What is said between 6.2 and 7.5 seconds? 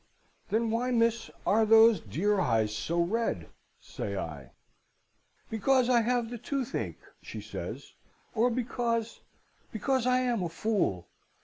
the toothache,' she